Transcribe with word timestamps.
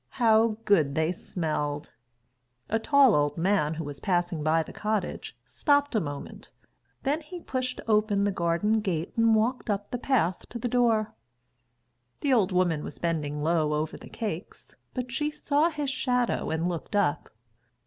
How 0.17 0.57
good 0.65 0.95
they 0.95 1.11
smelled! 1.11 1.91
A 2.71 2.79
tall 2.79 3.13
old 3.13 3.37
man 3.37 3.75
who 3.75 3.83
was 3.83 3.99
passing 3.99 4.41
by 4.41 4.63
the 4.63 4.73
cottage 4.73 5.37
stopped 5.45 5.93
a 5.93 5.99
moment. 5.99 6.49
Then 7.03 7.21
he 7.21 7.39
pushed 7.39 7.79
open 7.87 8.23
the 8.23 8.31
garden 8.31 8.79
gate 8.79 9.13
and 9.15 9.35
walked 9.35 9.69
up 9.69 9.91
the 9.91 9.99
path 9.99 10.49
to 10.49 10.57
the 10.57 10.67
door. 10.67 11.13
The 12.21 12.33
old 12.33 12.51
woman 12.51 12.83
was 12.83 12.97
bending 12.97 13.43
low 13.43 13.73
over 13.75 13.95
the 13.95 14.09
cakes, 14.09 14.73
but 14.95 15.11
she 15.11 15.29
saw 15.29 15.69
his 15.69 15.91
shadow 15.91 16.49
and 16.49 16.67
looked 16.67 16.95
up. 16.95 17.29